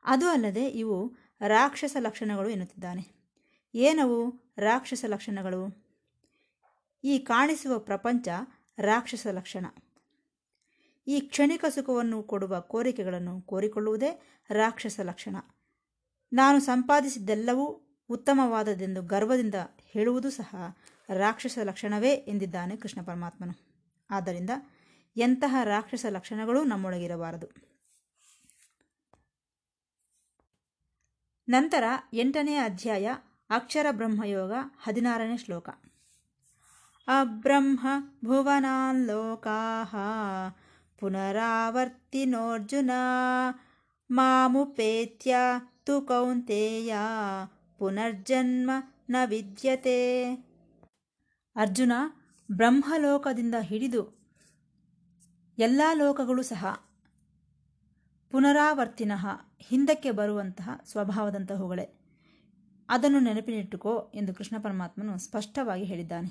ಅದು 0.04 0.30
ಅಲ್ಲದೆ 0.30 0.66
ಇವು 0.66 1.18
ರಾಕ್ಷಸ 1.48 1.98
ಲಕ್ಷಣಗಳು 2.00 2.50
ಎನ್ನುತ್ತಿದ್ದಾನೆ. 2.50 3.22
ಏನವು 3.76 4.54
ರಾಕ್ಷಸ 4.58 5.06
ಲಕ್ಷಣಗಳು? 5.08 5.92
ಈ 7.04 7.20
ಕಾಣಿಸುವ 7.20 7.80
ಪ್ರಪಂಚ 7.80 8.28
ರಾಕ್ಷಸ 8.80 9.28
ಲಕ್ಷಣ. 9.32 9.66
ಈ 11.08 11.20
ಕ್ಷಣಿಕ 11.20 11.66
ಸುಖವನ್ನು 11.70 12.24
ಕೊಡುವ 12.24 12.62
ಕೋರಿಕೆಗಳನ್ನು 12.62 13.42
ಕೋರಿಕೊಳ್ಳುವುದೇ 13.42 14.22
ರಾಕ್ಷಸ 14.50 15.00
ಲಕ್ಷಣ. 15.04 15.36
ನಾನು 16.34 16.60
ಸಂಪಾದಿಸಿದ್ದೆಲ್ಲವೂ 16.60 17.66
ಉತ್ತಮವಾದದೆಂದು 18.10 19.02
ಗರ್ವದಿಂದ 19.02 19.56
ಹೇಳುವುದು 19.80 20.30
ಸಹ 20.30 20.56
ರಾಕ್ಷಸ 21.10 21.60
ಲಕ್ಷಣವೇ 21.64 22.12
ಎಂದಿದ್ದಾನೆ 22.12 22.78
ಕೃಷ್ಣ 22.78 23.02
ಪರಮಾತ್ಮನು. 23.02 23.54
ಆದ್ದರಿಂದ 24.10 24.50
ಎಂತಹ 25.16 25.56
ರಾಕ್ಷಸ 25.64 26.06
ಲಕ್ಷಣಗಳೂ 26.10 26.64
ನಮ್ಮೊಳಗಿರಬಾರದು. 26.64 27.48
ನಂತರ 31.50 31.84
ಎಂಟನೇ 32.14 32.56
ಅಧ್ಯಾಯ, 32.56 33.10
ಅಕ್ಷರ 33.50 33.86
ಬ್ರಹ್ಮಯೋಗ, 33.92 34.52
ಹದಿನಾರನೇ 34.84 35.38
ಶ್ಲೋಕ. 35.38 35.70
ಅಬ್ರಹ್ಮ 37.08 37.88
ಭುವನಾನ್ 38.26 39.08
ಲೋಕಾ 39.08 39.84
ಪುನರಾವರ್ತಿನೋರ್ಜುನ, 41.00 42.92
ಮಾಮುಪೇತ್ಯ 44.12 45.36
ತು 45.86 46.02
ಕೌಂತೆಯ, 46.02 46.96
ಪುನರ್ಜನ್ಮ 47.78 48.72
ನ 49.10 49.16
ವಿದ್ಯತೆ. 49.26 50.34
ಅರ್ಜುನ 51.56 51.92
ಬ್ರಹ್ಮಲೋಕದಿಂದ 52.52 53.56
ಹಿಡಿದು 53.62 54.21
ಎಲ್ಲ 55.62 55.82
ಲೋಕಗಳು 55.94 56.44
ಸಹ 56.44 56.66
ಪುನರಾವರ್ತಿನಃ 58.32 59.28
ಹಿಂದಕ್ಕೆ 59.60 60.12
ಬರುವಂತಹ 60.12 60.70
ಸ್ವಭಾವದಂತಹವುಗಳೇ 60.86 61.86
ಅದನ್ನು 62.90 63.20
ನೆನಪಿನಿಟ್ಟುಕೋ 63.20 64.12
ಎಂದು 64.16 64.34
ಕೃಷ್ಣ 64.34 64.56
ಪರಮಾತ್ಮನು 64.64 65.18
ಸ್ಪಷ್ಟವಾಗಿ 65.18 65.84
ಹೇಳಿದ್ದಾನೆ. 65.84 66.30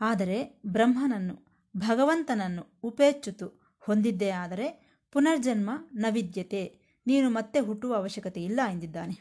ಆದರೆ 0.00 0.62
ಬ್ರಹ್ಮನನ್ನು, 0.66 1.34
ಭಗವಂತನನ್ನು 1.76 2.80
ಉಪೇಚ್ಯುತು 2.82 3.76
ಹೊಂದಿದ್ದೇ 3.80 4.30
ಆದರೆ 4.30 4.66
ಪುನರ್ಜನ್ಮ 5.12 5.70
ನವಿದ್ಯತೆ, 5.94 6.62
ನೀನು 7.06 7.30
ಮತ್ತೆ 7.30 7.60
ಹುಟ್ಟುವ 7.60 7.94
ಅವಶ್ಯಕತೆ 7.94 8.44
ಇಲ್ಲ 8.44 8.60
ಎಂದಿದ್ದಾನೆ. 8.70 9.16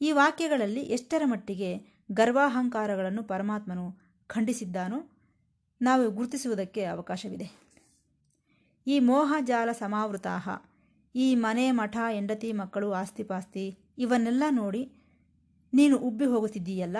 ಈ 0.00 0.12
ವಾಕ್ಯಗಳಲ್ಲಿ 0.12 0.80
ಎಷ್ಟರ 0.80 1.22
ಮಟ್ಟಿಗೆ 1.24 1.70
ಗರ್ವಾಹಂಕಾರಗಳನ್ನು 2.12 3.22
ಪರಮಾತ್ಮನು 3.22 3.86
ಖಂಡಿಸಿದ್ದಾನೋ 4.26 4.98
ನಾವು 5.82 6.10
ಗುರುತಿಸುವುದಕ್ಕೆ 6.10 6.84
ಅವಕಾಶವಿದೆ. 6.84 7.65
ಈ 8.86 8.98
ಮೋಹಜಾಲ 8.98 9.72
ಸಮಾವೃತಾಹ, 9.72 10.48
ಈ 11.14 11.34
ಮನೆ 11.34 11.70
ಮಠ 11.70 11.96
ಹೆಂಡತಿ 12.12 12.52
ಮಕ್ಕಳು 12.52 12.92
ಆಸ್ತಿಪಾಸ್ತಿ 12.92 13.78
ಇವನ್ನೆಲ್ಲ 13.98 14.42
ನೋಡಿ 14.50 14.92
ನೀನು 15.72 15.98
ಉಬ್ಬಿ 15.98 16.24
ಹೋಗುತ್ತಿದ್ದೀಯಲ್ಲ? 16.24 16.96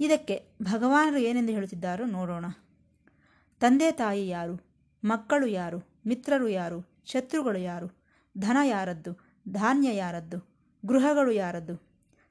ಇದಕ್ಕೆ 0.00 0.54
ಭಗವಾನರು 0.62 1.18
ಏನೆಂದು 1.18 1.52
ಹೇಳುತ್ತಿದ್ದಾರೋ 1.52 2.04
ನೋಡೋಣ. 2.04 2.44
ತಂದೆ 3.60 3.92
ತಾಯಿ 3.92 4.28
ಯಾರು? 4.28 4.76
ಮಕ್ಕಳು 5.04 5.46
ಯಾರು? 5.46 6.02
ಮಿತ್ರರು 6.06 6.48
ಯಾರು? 6.48 7.02
ಶತ್ರುಗಳು 7.04 7.58
ಯಾರು? 7.58 7.88
ಧನ 8.38 8.56
ಯಾರದ್ದು? 8.64 9.34
ಧಾನ್ಯ 9.48 9.96
ಯಾರದ್ದು? 9.96 10.38
ಗೃಹಗಳು 10.84 11.30
ಯಾರದ್ದು? 11.30 11.74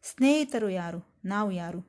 ಸ್ನೇಹಿತರು 0.04 0.70
ಯಾರು? 0.70 1.18
ನಾವು 1.26 1.52
ಯಾರು? 1.52 1.80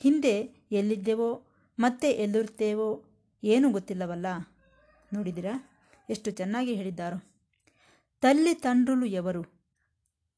ಹಿಂದೆ 0.00 0.66
ಎಲ್ಲಿದ್ದೆವೋ, 0.72 1.46
ಮತ್ತೆ 1.78 2.10
ಎಲ್ಲಿರುತ್ತೇವೋ 2.10 3.04
ಏನೂ 3.44 3.70
ಗೊತ್ತಿಲ್ಲವಲ್ಲ? 3.70 4.26
ನೋಡಿದಿರಾ 5.12 5.69
ಎಷ್ಟು 6.09 6.29
ಚೆನ್ನಾಗಿ 6.31 6.73
ಹೇಳಿದ್ದಾರೋ 6.73 7.17
తల్లి 8.23 8.53
తండ్రులు 8.63 9.07
ఎవరు 9.13 9.43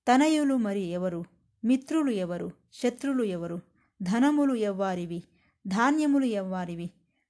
తనయులు 0.08 0.56
మరి 0.58 0.84
ఎవరు 0.90 1.20
మిత్రులు 1.64 2.12
ఎవరు 2.18 2.48
శత్రులు 2.74 3.24
ఎవరు 3.30 3.58
ధనములు 4.00 4.56
ఎవ్వారివి 4.64 5.20
ధాన్యములు 5.66 6.28
ఎవ్వారివి 6.34 6.88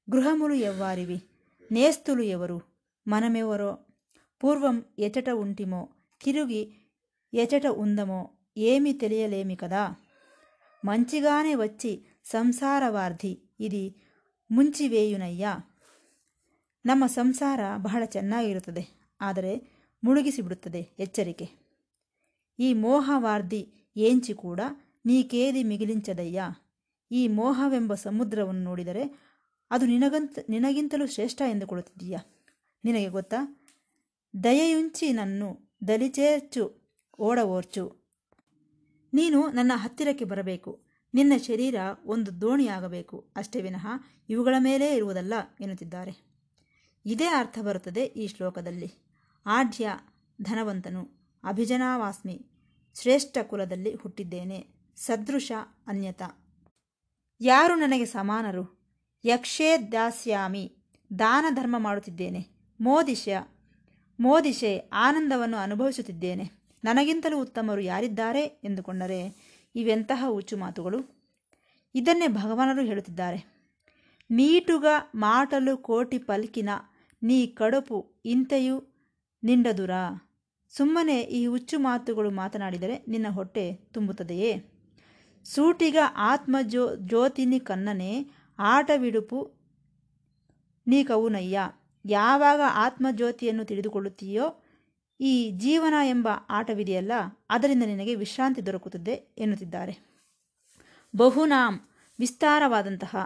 గృహములు 0.08 0.56
ఎవ్వారివి 0.64 1.18
నేస్తులు 1.72 2.24
ఎవరు 2.30 2.58
మనమెవరో 3.08 3.72
పూర్వం 4.42 4.78
ఎచట 5.00 5.30
ఉంటిమో 5.38 5.82
తిరిగి 6.22 6.62
ఎచట 7.34 7.68
ఉందమో 7.78 8.20
ఏమి 8.66 8.92
తెలియలేమి 8.94 9.56
కదా 9.56 9.84
మంచిగానే 10.84 11.54
వచ్చి 11.56 11.92
ಸಂಸಾರವಾರ್ಧಿ 12.26 13.34
ఇది 13.60 13.84
ಮುಂಚಿವೇಯುನಯ್ಯ 14.50 15.48
ನಮ್ಮ 16.85 17.05
ಸಂಸಾರ 17.07 17.61
ಬಹಳ 17.77 18.03
ಚೆನ್ನಾಗಿರುತ್ತದೆ, 18.05 18.85
ಆದರೆ 19.21 19.53
ಮುಳುಗಿಸಿಬಿಡುತ್ತದೆ 20.03 20.81
ಎಚ್ಚರಿಕೆ. 20.99 21.47
ಈ 22.59 22.75
ಮೋಹವಾರ್ಧಿ 22.75 23.93
ಏಂಚಿ 23.97 24.35
ಕೂಡ 24.35 24.61
ನೀಕೇದಿ 25.07 25.63
ಮಿಗಿಲಿಂಚದಯ್ಯ? 25.63 26.43
ಈ 27.11 27.29
ಮೋಹವೆಂಬ 27.29 27.95
ಸಮುದ್ರವನ್ನು 27.95 28.63
ನೋಡಿದರೆ 28.63 29.05
ಅದು 29.71 29.87
ನಿನಗಂತ, 29.87 30.39
ನಿನಗಿಂತಲೂ 30.49 31.07
ಶ್ರೇಷ್ಠ 31.07 31.43
ಎಂದುಕೊಳ್ಳುತ್ತಿದ್ದೀಯ? 31.49 32.17
ನಿನಗೆ 32.85 33.09
ಗೊತ್ತಾ? 33.09 33.41
ದಯೆಯುಂಚಿ 34.35 35.13
ನನ್ನು 35.13 35.49
ದಲಿಚೇರ್ಚು, 35.89 36.65
ಓಡವೋರ್ಚು. 37.19 37.85
ನೀನು 39.13 39.41
ನನ್ನ 39.49 39.73
ಹತ್ತಿರಕ್ಕೆ 39.75 40.25
ಬರಬೇಕು. 40.25 40.71
ನಿನ್ನ 41.15 41.33
ಶರೀರ 41.47 41.77
ಒಂದು 42.05 42.41
ದೋಣಿಯಾಗಬೇಕು. 42.41 43.17
ಅಷ್ಟೇ 43.37 43.61
ವಿನಃ 43.61 43.87
ಇವುಗಳ 44.29 44.55
ಮೇಲೇ 44.59 44.97
ಇರುವುದಲ್ಲ 44.97 45.35
ಎನ್ನುತ್ತಿದ್ದಾರೆ. 45.61 46.32
ಇದೇ 47.07 47.27
ಅರ್ಥ 47.27 47.59
ಬರುತ್ತದೆ 47.59 48.05
ಈ 48.05 48.27
ಶ್ಲೋಕದಲ್ಲಿ. 48.27 48.95
ಆಢ್ಯ 49.47 49.99
ಧನವಂತನು 50.43 51.09
ಅಭಿಜನಾವಾಸ್ಮಿ 51.45 52.47
ಶ್ರೇಷ್ಠ 53.01 53.39
ಕುಲದಲ್ಲಿ 53.39 53.95
ಹುಟ್ಟಿದ್ದೇನೆ, 53.95 54.67
ಸದೃಶ 54.97 55.53
ಅನ್ಯತ. 55.87 56.23
ಯಾರು 57.41 57.75
ನನಗೆ 57.75 58.05
ಸಮಾನರು? 58.05 58.83
ಯಕ್ಷೇ 59.25 59.79
ದಾಸ್ಯಾಮಿ, 59.93 60.77
ದಾನ 61.19 61.45
ಧರ್ಮ 61.55 61.79
ಮಾಡುತ್ತಿದ್ದೇನೆ 61.79 62.47
ಮೋದಿಶ 62.81 63.29
ಮೋದಿಶೆ 64.21 64.79
ಆನಂದವನ್ನು 64.79 65.57
ಅನುಭವಿಸುತ್ತಿದ್ದೇನೆ. 65.57 66.51
ನನಗಿಂತಲೂ 66.85 67.41
ಉತ್ತಮರು 67.41 67.81
ಯಾರಿದ್ದಾರೆ 67.81 68.43
ಎಂದುಕೊಂಡರೆ 68.43 69.21
ಇವೆಂತಹ 69.75 70.25
ಹುಚ್ಚು 70.29 70.57
ಮಾತುಗಳು? 70.57 71.23
ಇದನ್ನೇ 71.95 72.29
ಭಗವಾನರು 72.29 72.83
ಹೇಳುತ್ತಿದ್ದಾರೆ. 72.83 73.53
ನೀಟುಗ 74.31 74.87
ಮಾಟಲು 75.15 75.77
ಕೋಟಿ 75.77 76.19
ಪಲ್ಕಿನ 76.19 76.69
ನೀ 77.23 77.47
ಕಡುಪು 77.47 77.99
ಇಂತೆಯೂ 78.25 78.77
ನಿಂಡದುರಾ? 79.43 80.03
ಸುಮ್ಮನೆ 80.69 81.17
ಈ 81.21 81.47
ಹುಚ್ಚು 81.47 81.79
ಮಾತುಗಳು 81.79 82.31
ಮಾತನಾಡಿದರೆ 82.31 83.05
ನಿನ್ನ 83.09 83.27
ಹೊಟ್ಟೆ 83.29 83.65
ತುಂಬುತ್ತದೆಯೇ? 83.75 84.53
ಸೂಟಿಗ 85.47 85.97
ಆತ್ಮ 86.17 86.57
ಜೋ 86.63 86.83
ಜ್ಯೋತಿನಿ 86.97 87.61
ಕನ್ನನೆ 87.61 88.11
ಆಟವಿಡುಪು 88.59 89.41
ನೀ 90.87 91.05
ಕವುನಯ್ಯ 91.05 91.59
ಯಾವಾಗ 92.05 92.61
ಆತ್ಮಜ್ಯೋತಿಯನ್ನು 92.75 93.65
ತಿಳಿದುಕೊಳ್ಳುತ್ತೀಯೋ 93.65 94.47
ಈ 95.21 95.51
ಜೀವನ 95.51 95.95
ಎಂಬ 96.05 96.29
ಆಟವಿದೆಯಲ್ಲ, 96.51 97.13
ಅದರಿಂದ 97.51 97.83
ನಿನಗೆ 97.83 98.15
ವಿಶ್ರಾಂತಿ 98.15 98.67
ದೊರಕುತ್ತದೆ 98.67 99.15
ಎನ್ನುತ್ತಿದ್ದಾರೆ. 99.39 99.95
ಬಹುನಾಂ 101.17 101.75
ವಿಸ್ತಾರವಾದಂತಹ 102.19 103.17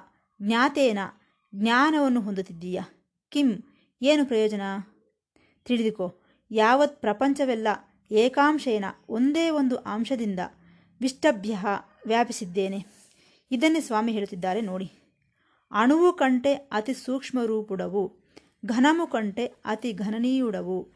ಜ್ಞಾತೇನ 0.40 0.98
ಜ್ಞಾನವನ್ನು 1.52 2.20
ಹೊಂದುತ್ತಿದ್ದೀಯ. 2.20 2.80
ಕಿಂ 3.32 3.48
ಏನು 4.02 4.26
ಪ್ರಯೋಜನ? 4.26 4.60
ತಿಳಿದುಕೋ. 5.64 6.22
ಯಾವತ್ 6.50 7.00
ಪ್ರಪಂಚವೆಲ್ಲ 7.00 7.68
ಏಕಾಂಶೇನ 8.10 8.84
ಒಂದೇ 9.08 9.50
ಒಂದು 9.50 9.76
ಅಂಶದಿಂದ 9.76 10.38
ವಿಷ್ಟಭ್ಯ 11.00 11.58
ವ್ಯಾಪಿಸಿದ್ದೇನೆ. 12.06 12.86
ಇದನ್ನೇ 13.50 13.80
ಸ್ವಾಮಿ 13.80 14.12
ಹೇಳುತ್ತಿದ್ದಾರೆ 14.12 14.60
ನೋಡಿ. 14.60 14.90
ಅಣುವು 15.70 16.12
ಕಂಟೆ 16.12 16.54
ಅತಿ 16.54 16.94
ಸೂಕ್ಷ್ಮ 16.94 17.44
ರೂಪುಡವು 17.44 18.18
ಘನಮು 18.66 19.06
ಕಂಟೆ 19.06 19.46
ಅತಿ 19.46 19.92
ಘನನೀಯುಡವು. 19.92 20.92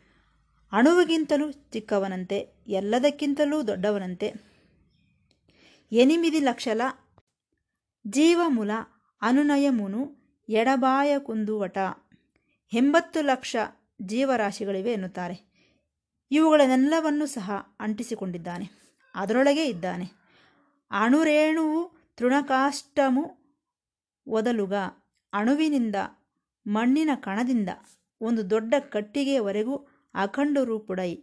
ಅಣುವಿಗಿಂತಲೂ 0.73 1.51
ಚಿಕ್ಕವನಂತೆ, 1.51 2.65
ಎಲ್ಲದಕ್ಕಿಂತಲೂ 2.67 3.63
ದೊಡ್ಡವನಂತೆ. 3.63 4.33
ಎನಿಮಿದಿ 5.93 6.39
ಲಕ್ಷಲ 6.39 6.81
ಜೀವಮುಲ 8.07 8.71
ಅನುನಯಮುನು 9.23 10.17
ಎಡಬಾಯ 10.49 11.19
ಕುಂದುವಟ 11.19 11.79
ಎಂಬತ್ತು 12.73 13.21
ಲಕ್ಷ 13.23 13.57
ಜೀವರಾಶಿಗಳಿವೆ 14.03 14.93
ಎನ್ನುತ್ತಾರೆ. 14.93 15.51
ಇವುಗಳನ್ನೆಲ್ಲವನ್ನು 16.31 17.27
ಸಹ 17.27 17.77
ಅಂಟಿಸಿಕೊಂಡಿದ್ದಾನೆ. 17.81 18.71
ಅದರೊಳಗೆ 19.15 19.67
ಇದ್ದಾನೆ. 19.67 20.05
ಅಣುರೇಣುವು 20.91 22.01
ತೃಣಕಾಷ್ಟಮು 22.17 23.37
ಒದಲುಗ 24.27 24.75
ಅಣುವಿನಿಂದ 25.33 25.97
ಮಣ್ಣಿನ 26.67 27.11
ಕಣದಿಂದ 27.15 27.69
ಒಂದು 28.21 28.51
ದೊಡ್ಡ 28.51 28.75
ಕಟ್ಟಿಗೆಯವರೆಗೂ 28.79 29.77
ಅಖಂಡ 30.15 30.59
ರೂಪುಡೈ 30.65 31.23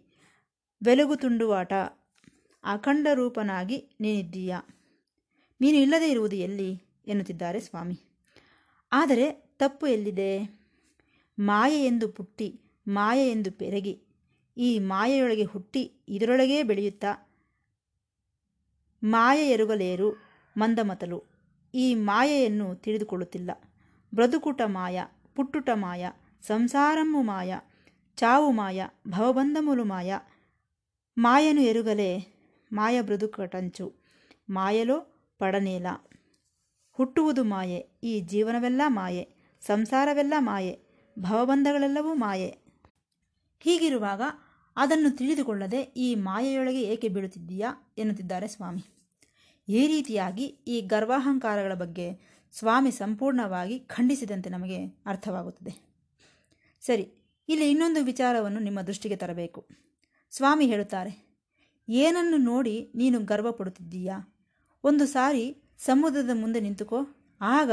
ಬೆಲುಗು 0.84 1.16
ತುಂಡುವಾಟ. 1.16 1.74
ಅಖಂಡ 2.63 3.08
ರೂಪನಾಗಿ 3.13 3.98
ನೀನಿದ್ದೀಯ. 4.01 4.56
ನೀನು 5.62 5.77
ಇಲ್ಲದೆ 5.77 6.12
ಇರುವುದು 6.12 6.36
ಎಲ್ಲಿ? 6.36 6.74
ಎನ್ನುತ್ತಿದ್ದಾರೆ 7.08 7.60
ಸ್ವಾಮಿ. 7.60 8.00
ಆದರೆ 8.92 9.32
ತಪ್ಪು 9.32 9.88
ಎಲ್ಲಿದೆ? 9.88 10.66
ಮಾಯೆ 11.38 11.78
ಎಂದು 11.87 12.07
ಪುಟ್ಟಿ 12.09 12.49
ಮಾಯೆ 12.87 13.25
ಎಂದು 13.28 13.50
ಪೆರಗಿ 13.52 13.95
ಈ 14.57 14.71
ಮಾಯೆಯೊಳಗೆ 14.87 15.45
ಹುಟ್ಟಿ 15.45 15.83
ಇದರೊಳಗೇ 16.09 16.59
ಬೆಳೆಯುತ್ತಾ 16.62 17.12
ಮಾಯೆ 19.02 19.45
ಎರುಗಲೇರು 19.49 20.09
ಮಂದಮತಲು 20.57 21.19
ಈ 21.75 21.87
ಮಾಯೆಯನ್ನು 22.04 22.66
ತಿಳಿದುಕೊಳ್ಳುತ್ತಿಲ್ಲ 22.75 23.50
ಬ್ರದುಕುಟ 24.12 24.62
ಮಾಯ 24.69 25.04
పుట్టుట 25.37 25.71
మాయ 25.76 26.11
సంసారము 26.45 27.21
మాయ 27.23 27.52
చావు 28.19 28.50
మాయ 28.50 28.87
భవబంధములు 29.07 29.85
మాయ 29.85 30.19
మాయను 31.16 31.62
ఎరుగలే 31.62 32.11
మాయ 32.71 32.97
బ్రతుకటంచు 33.00 33.87
ಮಾಯಲೋ 34.49 34.99
ಪಡನೇಲ 35.40 35.87
ಹುಟ್ಟುವುದು 36.99 37.42
ಮಾಯೆ 37.45 37.78
ಈ 38.04 38.12
ಜೀವನವೆಲ್ಲ 38.21 38.83
ಮಾಯೆ 38.88 39.25
ಸಂಸಾರವೆಲ್ಲ 39.62 40.35
ಮಾಯೆ 40.40 40.75
ಭವಬಂಧಗಳೆಲ್ಲವೂ 41.19 42.13
ಮಾಯೆ. 42.13 42.50
ಹೀಗಿರುವಾಗ 43.62 44.21
ಅದನ್ನು 44.77 45.09
ತಿಳಿದುಕೊಳ್ಳದೆ 45.17 45.79
ಈ 45.97 46.07
ಮಾಯೆಯೊಳಗೆ 46.15 46.81
ಏಕೆ 46.83 47.07
ಬೀಳುತ್ತಿದ್ದೀಯಾ 47.07 47.69
ಎನ್ನುತ್ತಿದ್ದಾರೆ 47.97 48.47
ಸ್ವಾಮಿ. 48.47 48.83
ಈ 49.67 49.81
ರೀತಿಯಾಗಿ 49.88 50.45
ಈ 50.67 50.75
ಗರ್ವಾಹಂಕಾರಗಳ 50.81 51.74
ಬಗ್ಗೆ 51.74 52.07
ಸ್ವಾಮಿ 52.53 52.91
ಸಂಪೂರ್ಣವಾಗಿ 52.91 53.75
ಖಂಡಿಸಿದಂತೆ 53.79 54.50
ನಮಗೆ 54.50 54.79
ಅರ್ಥವಾಗುತ್ತದೆ. 55.05 55.74
ಸರಿ, 56.83 57.05
ಇಲ್ಲಿ 57.50 57.67
ಇನ್ನೊಂದು 57.71 58.01
ವಿಚಾರವನ್ನು 58.03 58.59
ನಿಮ್ಮ 58.59 58.79
ದೃಷ್ಟಿಗೆ 58.81 59.15
ತರಬೇಕು. 59.15 59.62
ಸ್ವಾಮಿ 60.33 60.65
ಹೇಳುತ್ತಾರೆ, 60.65 61.13
ಏನನ್ನು 61.88 62.38
ನೋಡಿ 62.38 62.75
ನೀನು 62.95 63.17
ಗರ್ವ 63.19 63.51
ಪಡುತ್ತಿದ್ದೀಯಾ 63.51 64.17
ಒಂದು 64.83 65.05
ಸಾರಿ 65.05 65.45
ಸಮುದ್ರದ 65.86 66.33
ಮುಂದೆ 66.33 66.59
ನಿಂತುಕೋ. 66.59 67.00
ಆಗ 67.41 67.71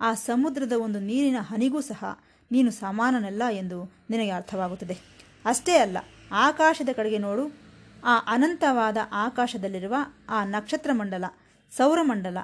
ಆ 0.00 0.10
ಸಮುದ್ರದ 0.14 0.74
ಒಂದು 0.76 1.00
ನೀರಿನ 1.00 1.38
ಹನಿಗೂ 1.40 1.80
ಸಹ 1.80 2.04
ನೀನು 2.50 2.70
ಸಮಾನನಲ್ಲ 2.70 3.42
ಎಂದು 3.52 3.92
ನಿನಗೆ 4.10 4.30
ಅರ್ಥವಾಗುತ್ತದೆ. 4.30 4.98
ಅಷ್ಟೇ 5.44 5.76
ಅಲ್ಲ, 5.76 5.98
ಆಕಾಶದ 6.32 6.88
ಕಡೆಗೆ 6.92 7.18
ನೋಡು. 7.18 7.66
ಆ 8.04 8.18
ಅನಂತವಾದ 8.26 8.96
ಆಕಾಶದಲ್ಲಿರುವ 9.12 9.94
ಆ 10.28 10.44
ನಕ್ಷತ್ರ 10.44 10.90
ಮಂಡಲ 10.92 11.24
ಸೌರಮಂಡಲ, 11.70 12.38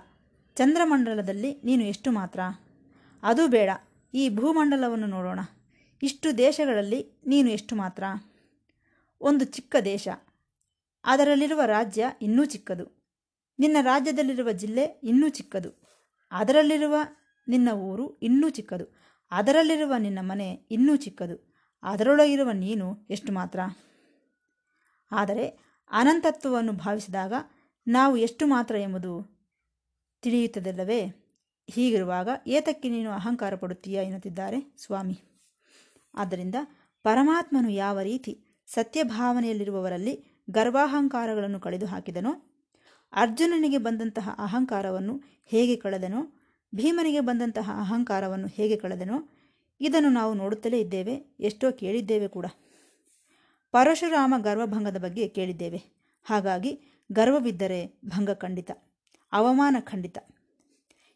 ಚಂದ್ರಮಂಡಲದಲ್ಲಿ 0.55 1.61
ನೀನು 1.65 1.85
ಎಷ್ಟು 1.85 2.13
ಮಾತ್ರ? 2.13 2.41
ಅದು 3.23 3.49
ಬೇಡ, 3.49 3.71
ಈ 4.15 4.29
ಭೂಮಂಡಲವನ್ನು 4.29 5.07
ನೋಡೋಣ. 5.07 5.41
ಇಷ್ಟು 6.03 6.39
ದೇಶಗಳಲ್ಲಿ 6.39 7.23
ನೀನು 7.27 7.51
ಎಷ್ಟು 7.51 7.77
ಮಾತ್ರ? 7.77 8.05
ಒಂದು 9.21 9.45
ಚಿಕ್ಕ 9.45 9.77
ದೇಶ. 9.85 10.09
ಅದರಲ್ಲಿರುವ 11.05 11.63
ರಾಜ್ಯ 11.67 12.07
ಇನ್ನೂ 12.23 12.45
ಚಿಕ್ಕದು. 12.45 13.03
ನಿನ್ನ 13.59 13.77
ರಾಜ್ಯದಲ್ಲಿರುವ 13.81 14.53
ಜಿಲ್ಲೆ 14.53 15.01
ಇನ್ನೂ 15.03 15.29
ಚಿಕ್ಕದು. 15.29 15.83
ಅದರಲ್ಲಿರುವ 16.33 16.95
ನಿನ್ನ 17.49 17.71
ಊರು 17.71 18.19
ಇನ್ನೂ 18.19 18.49
ಚಿಕ್ಕದು. 18.49 19.02
ಅದರಲ್ಲಿರುವ 19.33 19.95
ನಿನ್ನ 19.99 20.19
ಮನೆ 20.23 20.53
ಇನ್ನೂ 20.71 20.97
ಚಿಕ್ಕದು. 20.97 21.37
ಅದರೊಳಗಿರುವ 21.83 22.51
ನೀನು 22.51 23.07
ಎಷ್ಟು 23.11 23.33
ಮಾತ್ರ? 23.33 23.61
ಆದರೆ 25.13 25.47
ಅನಂತತ್ವವನ್ನು 25.91 26.73
ಭಾವಿಸಿದಾಗ 26.73 27.33
ನಾವು 27.87 28.17
ಎಷ್ಟು 28.17 28.47
ಮಾತ್ರ 28.47 28.75
ಎಂಬುದು 28.77 29.13
ತಿಳಿಯುತ್ತದಲ್ಲವೇ? 30.23 31.01
ಹೀಗಿರುವಾಗ 31.71 32.29
ಏತಕ್ಕೆ 32.47 32.89
ನೀನು 32.91 33.11
ಅಹಂಕಾರ 33.11 33.55
ಪಡುತ್ತೀಯಾ 33.55 34.03
ಎನ್ನುತ್ತಿದ್ದಾರೆ 34.03 34.75
ಸ್ವಾಮಿ. 34.79 35.17
ಆದ್ದರಿಂದ 36.15 36.55
ಪರಮಾತ್ಮನು 37.03 37.71
ಯಾವ 37.71 38.01
ರೀತಿ 38.01 38.33
ಸತ್ಯಭಾವನೆಯಲ್ಲಿರುವವರಲ್ಲಿ 38.67 40.45
ಗರ್ವಾಹಂಕಾರಗಳನ್ನು 40.51 41.61
ಕಳೆದು 41.61 41.87
ಹಾಕಿದನೋ 41.87 42.33
ಅರ್ಜುನನಿಗೆ 43.13 43.79
ಬಂದಂತಹ 43.79 44.35
ಅಹಂಕಾರವನ್ನು 44.39 45.15
ಹೇಗೆ 45.47 45.77
ಕಳೆದನೋ 45.77 46.42
ಭೀಮನಿಗೆ 46.75 47.21
ಬಂದಂತಹ 47.21 47.71
ಅಹಂಕಾರವನ್ನು 47.79 48.49
ಹೇಗೆ 48.49 48.77
ಕಳೆದನೋ 48.77 49.29
ಇದನ್ನು 49.81 50.09
ನಾವು 50.09 50.35
ನೋಡುತ್ತಲೇ 50.35 50.81
ಇದ್ದೇವೆ, 50.81 51.15
ಎಷ್ಟೋ 51.41 51.73
ಕೇಳಿದ್ದೇವೆ 51.73 52.29
ಕೂಡ. 52.29 52.47
ಪರಶುರಾಮ 53.71 54.35
ಗರ್ವಭಂಗದ 54.39 54.97
ಬಗ್ಗೆ 54.97 55.29
ಕೇಳಿದ್ದೇವೆ. 55.29 55.83
ಹಾಗಾಗಿ 56.25 56.81
ಗರ್ವವಿದ್ದರೆ 57.13 58.01
ಭಂಗ 58.05 58.31
ಖಂಡಿತ, 58.31 58.71
ಅವಮಾನ 59.33 59.77
ಖಂಡಿತ. 59.81 60.19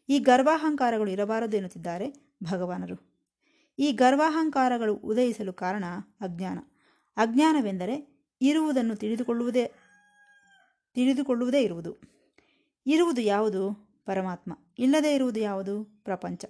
ಈ 0.09 0.19
ಗರ್ವಾಹಂಕಾರಗಳು 0.19 1.11
ಇರಬಾರದು 1.11 1.57
ಎನ್ನುತ್ತಿದ್ದಾರೆ 1.57 2.37
ಭಗವಾನರು. 2.43 3.17
ಈ 3.79 3.91
ಗರ್ವಾಹಂಕಾರಗಳು 3.91 4.93
ಉದಯಿಸಲು 4.93 5.53
ಕಾರಣ 5.53 5.83
ಅಜ್ಞಾನ. 6.21 6.59
ಅಜ್ಞಾನವೆಂದರೆ 7.17 8.17
ಇರುವುದನ್ನು 8.41 8.95
ತಿಳಿದುಕೊಳ್ಳುವುದೇ 8.95 9.71
ತಿಳಿದುಕೊಳ್ಳುವುದೇ 10.93 11.61
ಇರುವುದು. 11.61 11.97
ಇರುವುದು 12.85 13.21
ಯಾವುದು? 13.21 13.86
ಪರಮಾತ್ಮ. 14.07 14.57
ಇಲ್ಲದೇ 14.79 15.15
ಇರುವುದು 15.15 15.39
ಯಾವುದು? 15.39 15.83
ಪ್ರಪಂಚ. 15.83 16.45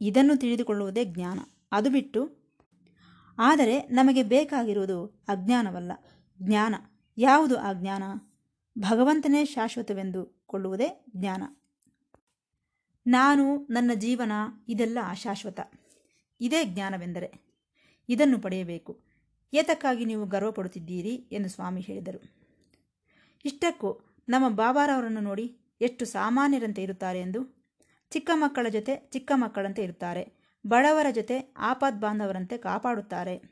ಇದನ್ನು 0.00 0.36
ತಿಳಿದುಕೊಳ್ಳುವುದೇ 0.36 1.04
ಜ್ಞಾನ. 1.04 1.40
ಅದು 1.72 1.90
ಬಿಟ್ಟು 1.90 2.42
ಆದರೆ 3.38 3.80
ನಮಗೆ 3.80 4.22
ಬೇಕಾಗಿರುವುದು 4.22 5.06
ಅಜ್ಞಾನವಲ್ಲ. 5.28 5.92
ಜ್ಞಾನ. 6.42 6.74
ಯಾವುದು 7.18 7.58
ಆ 7.58 7.72
ಜ್ಞಾನ? 7.72 8.02
ಭಗವಂತನೇ 8.78 9.44
ಶಾಶ್ವತವೆಂದು 9.44 10.44
ಕೊಳ್ಳುವುದೇ 10.46 11.04
ಜ್ಞಾನ. 11.16 11.42
ನಾನು, 13.06 13.58
ನನ್ನ 13.58 13.90
ಜೀವನ 13.94 14.32
ಇದೆಲ್ಲ 14.68 14.98
ಶಾಶ್ವತ 15.14 15.60
ಇದೇ 16.40 16.64
ಜ್ಞಾನವೆಂದರೆ 16.64 17.32
ಇದನ್ನು 18.08 18.38
ಪಡೆಯಬೇಕು. 18.38 19.00
ಏತಕ್ಕಾಗಿ 19.52 20.04
ನೀವು 20.04 20.26
ಗರ್ವಪಡುತ್ತಿದ್ದೀರಿ? 20.26 21.14
ಎಂದು 21.32 21.48
ಸ್ವಾಮಿ 21.48 21.80
ಹೇಳಿದರು. 21.80 22.22
ಇಷ್ಟಕ್ಕೂ 23.44 24.00
ನಮ್ಮ 24.28 24.48
ಬಾಬಾರವರನ್ನು 24.48 25.20
ನೋಡಿ 25.20 25.61
ಎಷ್ಟು 25.82 26.04
ಸಾಮಾನ್ಯರಂತೆ 26.04 26.82
ಇರುತ್ತಾರೆ 26.82 27.20
ಎಂದು? 27.20 27.66
ಚಿಕ್ಕ 28.10 28.30
ಮಕ್ಕಳ 28.34 28.66
ಜೊತೆ 28.68 29.10
ಚಿಕ್ಕ 29.12 29.32
ಮಕ್ಕಳಂತೆ 29.34 29.82
ಇರುತ್ತಾರೆ. 29.82 30.42
ಬಡವರ 30.66 31.06
ಜೊತೆ 31.10 31.54
ಆಪದ್ 31.58 32.00
ಬಾಂಧವರಂತೆ 32.00 32.58
ಕಾಪಾಡುತ್ತಾರೆ. 32.58 33.42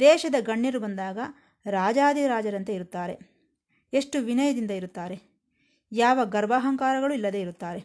ದೇಶದ 0.00 0.34
ಗಣ್ಯರು 0.40 0.80
ಬಂದಾಗ 0.80 1.18
ರಾಜಾದಿರಾಜರಂತೆ 1.66 2.74
ಇರುತ್ತಾರೆ. 2.74 3.44
ಎಷ್ಟು 3.92 4.18
ವಿನಯದಿಂದ 4.18 4.70
ಇರುತ್ತಾರೆ. 4.70 5.20
ಯಾವ 5.92 6.24
ಗರ್ಭಾಹಂಕಾರಗಳು 6.24 7.14
ಇಲ್ಲದೆ 7.14 7.40
ಇರುತ್ತಾರೆ. 7.40 7.80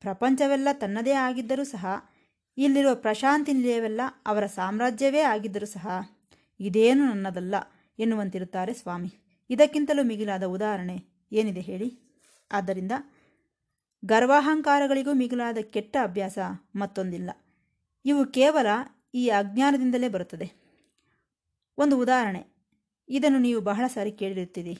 ಪ್ರಪಂಚವೆಲ್ಲ 0.00 0.68
ತನ್ನದೇ 0.72 1.12
ಆಗಿದ್ದರೂ 1.12 1.64
ಸಹ, 1.64 1.86
ಇಲ್ಲಿರುವ 2.58 2.94
ಪ್ರಶಾಂತಿ 2.94 3.52
ನಿಲಯವೆಲ್ಲ 3.52 4.00
ಅವರ 4.26 4.46
ಸಾಮ್ರಾಜ್ಯವೇ 4.46 5.20
ಆಗಿದ್ದರೂ 5.20 5.66
ಸಹ, 5.66 5.88
ಇದೇನು 6.60 7.06
ನನ್ನದಲ್ಲ 7.06 7.54
ಎನ್ನುವಂತಿರುತ್ತಾರೆ 7.98 8.74
ಸ್ವಾಮಿ. 8.74 9.10
ಇದಕ್ಕಿಂತಲೂ 9.50 10.02
ಮಿಗಿಲಾದ 10.02 10.42
ಉದಾಹರಣೆ 10.42 11.26
ಏನಿದೆ 11.32 11.60
ಹೇಳಿ? 11.60 12.07
ಆದ್ದರಿಂದ 12.52 12.92
ಗರ್ವಾಹಂಕಾರಗಳಿಗೂ 14.04 15.12
ಮಿಗಿಲಾದ 15.12 15.58
ಕೆಟ್ಟ 15.62 15.96
ಅಭ್ಯಾಸ 16.02 16.38
ಮತ್ತೊಂದಿಲ್ಲ. 16.76 17.30
ಇವು 18.04 18.26
ಕೇವಲ 18.26 18.66
ಈ 19.14 19.28
ಅಜ್ಞಾನದಿಂದಲೇ 19.28 20.08
ಬರುತ್ತದೆ. 20.08 20.68
ಒಂದು 21.78 21.98
ಉದಾಹರಣೆ. 21.98 22.58
ಇದನ್ನು 23.08 23.38
ನೀವು 23.38 23.60
ಬಹಳ 23.60 23.86
ಸಾರಿ 23.86 24.12
ಕೇಳಿರುತ್ತೀರಿ. 24.12 24.78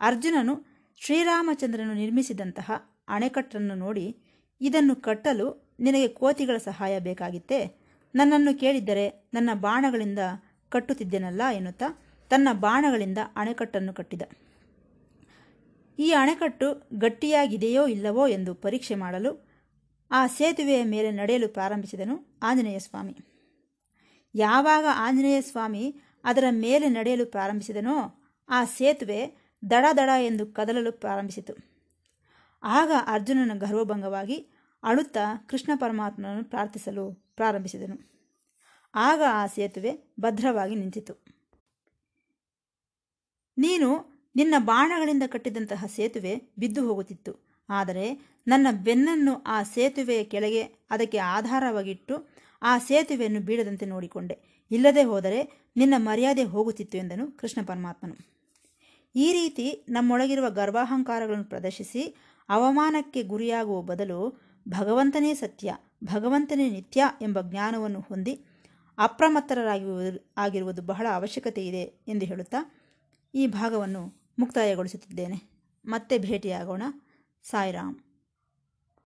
ಅರ್ಜುನನು 0.00 0.74
ಶ್ರೀರಾಮಚಂದ್ರನು 1.00 1.94
ನಿರ್ಮಿಸಿದಂತಹ 1.94 2.70
ಅಣೆಕಟ್ಟನ್ನು 3.08 3.74
ನೋಡಿ, 3.74 4.16
ಇದನ್ನು 4.60 4.96
ಕಟ್ಟಲು 4.96 5.76
ನಿನಗೆ 5.80 6.08
ಕೋತಿಗಳ 6.08 6.56
ಸಹಾಯ 6.56 7.00
ಬೇಕಾಗಿತ್ತೇ? 7.00 7.80
ನನ್ನನ್ನು 8.14 8.58
ಕೇಳಿದ್ದರೆ 8.58 9.30
ನನ್ನ 9.34 9.50
ಬಾಣಗಳಿಂದ 9.54 10.18
ಕಟ್ಟುತ್ತಿದ್ದೇನಲ್ಲ 10.68 11.42
ಎನ್ನುತ್ತಾ, 11.52 11.98
ತನ್ನ 12.30 12.48
ಬಾಣಗಳಿಂದ 12.52 13.18
ಅಣೆಕಟ್ಟನ್ನು 13.36 13.94
ಕಟ್ಟಿದ. 13.94 14.22
ಈ 15.98 16.12
ಅಣೆಕಟ್ಟು 16.12 16.88
ಗಟ್ಟಿಯಾಗಿದೆಯೋ 16.98 17.86
ಇಲ್ಲವೋ 17.86 18.26
ಎಂದು 18.26 18.54
ಪರೀಕ್ಷೆ 18.54 18.94
ಮಾಡಲು 18.94 19.54
ಆ 20.10 20.26
ಸೇತುವೆಯ 20.26 20.84
ಮೇಲೆ 20.84 21.10
ನಡೆಯಲು 21.10 21.48
ಪ್ರಾರಂಭಿಸಿದನು 21.48 22.38
ಆಂಜನೇಯ 22.42 22.78
ಸ್ವಾಮಿ. 22.78 23.16
ಯಾವಾಗ 24.34 24.84
ಆಂಜನೇಯ 24.94 25.40
ಸ್ವಾಮಿ 25.40 26.00
ಅದರ 26.24 26.44
ಮೇಲೆ 26.50 26.88
ನಡೆಯಲು 26.88 27.26
ಪ್ರಾರಂಭಿಸಿದನೋ 27.26 28.24
ಆ 28.48 28.64
ಸೇತುವೆ 28.64 29.36
ದಡ 29.70 29.84
ದಡ 29.96 30.08
ಎಂದು 30.20 30.46
ಕದಲಲು 30.46 30.92
ಪ್ರಾರಂಭಿಸಿತು. 30.92 31.54
ಆಗ 32.62 32.90
ಅರ್ಜುನನ 33.06 33.58
ಗರ್ವಭಂಗವಾಗಿ 33.58 34.48
ಅಳುತ್ತಾ 34.82 35.46
ಕೃಷ್ಣ 35.48 35.72
ಪರಮಾತ್ಮನನ್ನು 35.76 36.44
ಪ್ರಾರ್ಥಿಸಲು 36.44 37.32
ಪ್ರಾರಂಭಿಸಿದನು. 37.36 38.14
ಆಗ 38.94 39.22
ಆ 39.30 39.46
ಸೇತುವೆ 39.46 40.14
ಭದ್ರವಾಗಿ 40.20 40.74
ನಿಂತಿತು. 40.74 41.24
ನೀನು 43.58 44.13
ನಿನ್ನ 44.36 44.54
ಬಾಣಗಳಿಂದ 44.58 45.22
ಕಟ್ಟಿದಂತಹ 45.26 45.84
ಸೇತುವೆ 45.86 46.52
ಬಿದ್ದು 46.58 46.88
ಹೋಗುತ್ತಿತ್ತು. 46.88 47.32
ಆದರೆ 47.68 48.06
ನನ್ನ 48.46 48.66
ಬೆನ್ನನ್ನು 48.84 49.42
ಆ 49.42 49.62
ಸೇತುವೆಯ 49.62 50.24
ಕೆಳಗೆ 50.24 50.62
ಅದಕ್ಕೆ 50.62 51.18
ಆಧಾರವಾಗಿಟ್ಟು 51.18 52.28
ಆ 52.62 52.78
ಸೇತುವೆಯನ್ನು 52.78 53.40
ಬೀಳದಂತೆ 53.40 53.86
ನೋಡಿಕೊಂಡೆ. 53.86 54.66
ಇಲ್ಲದೆ 54.70 55.02
ಹೋದರೆ 55.02 55.70
ನಿನ್ನ 55.76 55.94
ಮರ್ಯಾದೆ 55.96 56.44
ಹೋಗುತ್ತಿತ್ತು 56.44 56.98
ಎಂದನು 56.98 57.32
ಕೃಷ್ಣ 57.32 57.66
ಪರಮಾತ್ಮನು. 57.66 58.34
ಈ 59.16 59.32
ರೀತಿ 59.32 59.84
ನಮ್ಮೊಳಗಿರುವ 59.88 60.50
ಗರ್ವಾಹಂಕಾರಗಳನ್ನು 60.50 61.44
ಪ್ರದರ್ಶಿಸಿ 61.44 62.16
ಅವಮಾನಕ್ಕೆ 62.48 63.22
ಗುರಿಯಾಗುವ 63.22 63.82
ಬದಲು 63.82 64.40
ಭಗವಂತನೇ 64.68 65.34
ಸತ್ಯ, 65.34 65.74
ಭಗವಂತನೇ 66.04 66.70
ನಿತ್ಯ 66.70 67.04
ಎಂಬ 67.22 67.40
ಜ್ಞಾನವನ್ನು 67.40 68.00
ಹೊಂದಿ 68.00 68.34
ಅಪ್ರಮತ್ತರಾಗಿರುವುದು 68.98 70.34
ಆಗಿರುವುದು 70.36 70.82
ಬಹಳ 70.82 71.06
ಅವಶ್ಯಕತೆ 71.14 71.66
ಇದೆ 71.66 71.82
ಎಂದು 72.08 72.26
ಹೇಳುತ್ತಾ 72.26 72.58
ಈ 73.34 73.46
ಭಾಗವನ್ನು 73.46 74.23
ಮುಕ್ತಾಯಗೊಳಿಸುತ್ತಿದ್ದೇನೆ. 74.38 75.50
ಮತ್ತೆ 75.86 76.18
ಭೇಟಿಯಾಗೋಣ. 76.18 76.82
ಸಾಯಿರಾಮ್. 77.42 78.03